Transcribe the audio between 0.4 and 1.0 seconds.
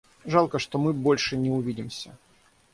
что мы